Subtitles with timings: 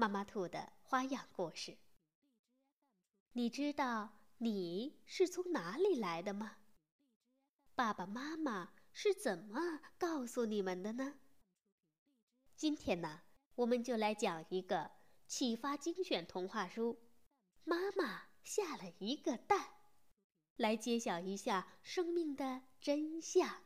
[0.00, 1.76] 妈妈兔的花样故事。
[3.32, 4.08] 你知道
[4.38, 6.56] 你是从哪里来的吗？
[7.74, 9.60] 爸爸妈妈是怎么
[9.98, 11.16] 告诉你们的呢？
[12.56, 13.20] 今天呢，
[13.54, 14.90] 我们就来讲一个
[15.26, 16.94] 启发精选童话书
[17.64, 19.58] 《妈妈下了一个蛋》，
[20.56, 23.62] 来揭晓一下生命的真相。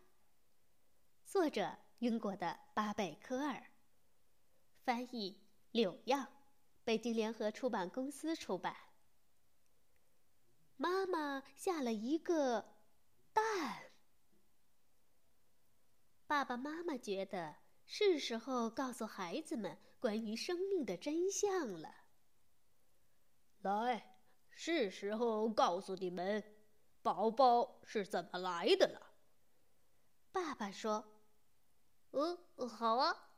[1.25, 3.71] 作者：英国的巴贝科尔，
[4.83, 5.44] 翻译。
[5.75, 6.29] 柳样，
[6.85, 8.77] 北京联合出版公司出版。
[10.77, 12.77] 妈妈下了一个
[13.33, 13.91] 蛋，
[16.29, 21.93] 爸爸妈妈觉得是时候告诉孩子们关于生命的真相了。
[23.63, 26.55] 来，是时候告诉你们，
[27.03, 29.11] 宝宝是怎么来的了。
[30.31, 31.05] 爸爸说
[32.15, 33.31] ：“嗯，好啊，好啊。”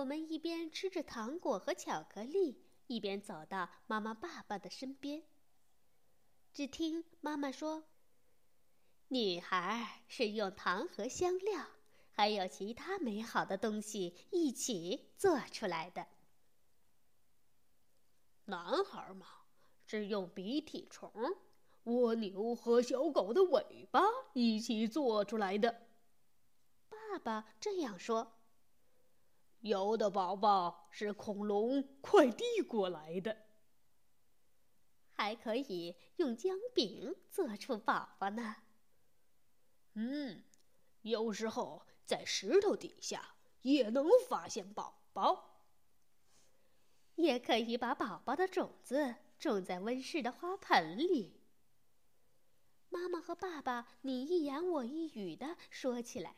[0.00, 5.22] 我们一边吃着糖果和巧克力，一边走到妈妈、爸爸的身边。
[6.54, 7.84] 只听妈妈说
[9.08, 11.66] ：“女孩是用糖和香料，
[12.12, 16.06] 还有其他美好的东西一起做出来的。
[18.46, 19.26] 男孩嘛，
[19.84, 21.12] 是用鼻涕虫、
[21.84, 24.00] 蜗牛和小狗的尾巴
[24.32, 25.88] 一起做出来的。”
[26.88, 28.39] 爸爸这样说。
[29.60, 33.36] 有的宝宝是恐龙快递过来的，
[35.12, 38.56] 还可以用姜饼做出宝宝呢。
[39.92, 40.42] 嗯，
[41.02, 45.66] 有时候在石头底下也能发现宝宝，
[47.16, 51.38] 也可以把宝宝的种子种在温室的花盆里。
[52.88, 56.34] 妈妈和爸爸你一言我一语的说起来，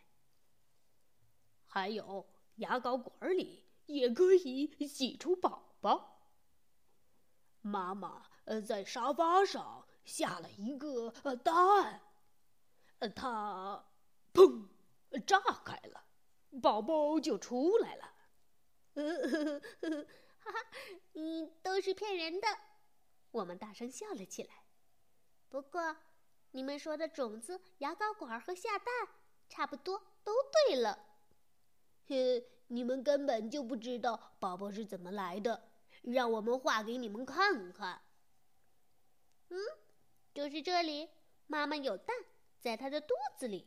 [1.67, 2.27] 还有。
[2.57, 6.31] 牙膏管里也可以挤出宝宝。
[7.61, 12.01] 妈妈呃在沙发上下了一个呃蛋，
[12.99, 13.85] 呃，它
[14.33, 14.69] 砰
[15.27, 16.05] 炸开了，
[16.61, 18.13] 宝宝就出来了。
[18.95, 19.61] 呃
[20.45, 20.59] 哈哈，
[21.13, 22.49] 你都是骗人的！
[23.31, 24.65] 我们大声笑了起来。
[25.49, 25.97] 不过，
[26.51, 29.09] 你们说的种子、牙膏管和下蛋，
[29.49, 30.33] 差不多都
[30.67, 30.99] 对了。
[32.09, 35.63] 哼，你们根本就不知道宝宝是怎么来的，
[36.03, 38.01] 让我们画给你们看看。
[39.49, 39.59] 嗯，
[40.33, 41.09] 就是这里，
[41.47, 42.17] 妈妈有蛋，
[42.61, 43.67] 在她的肚子里；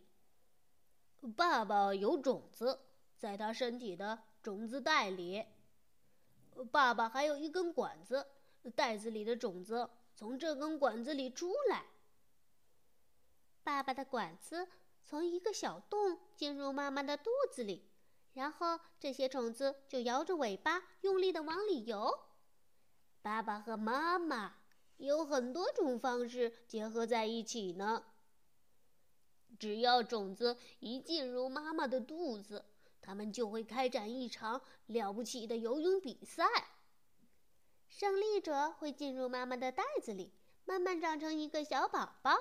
[1.36, 2.80] 爸爸有种子，
[3.18, 5.46] 在他身体的种子袋里。
[6.72, 8.28] 爸爸还有一根管子，
[8.76, 11.86] 袋子里的种子从这根管子里出来。
[13.64, 14.68] 爸爸的管子
[15.04, 17.84] 从一个小洞进入妈妈的肚子里。
[18.36, 22.20] 然后这些种子就摇着尾巴，用力的往里游。
[23.22, 24.58] 爸爸和妈妈
[24.98, 28.06] 有很多种方式结合在一起呢。
[29.58, 32.66] 只要种子一进入妈妈的肚子，
[33.02, 36.46] 他们就会开展一场了不起的游泳比赛。
[37.88, 40.34] 胜利者会进入妈妈的袋子里，
[40.66, 42.36] 慢慢长成一个小宝宝。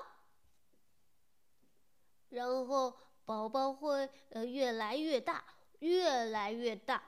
[2.27, 5.54] 然后宝宝会呃越来越大。
[5.79, 7.03] 越来越大，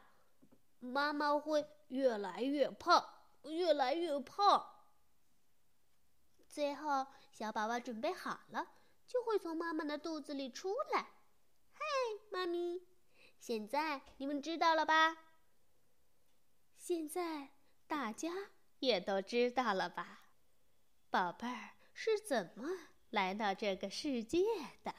[0.79, 3.07] 妈妈会越来越胖，
[3.43, 4.73] 越来越胖。
[6.47, 8.67] 最后，小宝宝准备好了，
[9.07, 11.07] 就会从妈妈的肚子里出来。
[11.73, 11.83] 嗨，
[12.31, 12.81] 妈咪，
[13.39, 15.17] 现在你们知道了吧？
[16.77, 17.49] 现在
[17.87, 18.31] 大家
[18.79, 20.21] 也都知道了吧？
[21.09, 22.67] 宝贝儿是怎么
[23.09, 24.43] 来到这个世界
[24.83, 24.93] 的？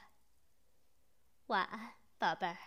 [1.47, 2.57] 晚安，宝贝儿。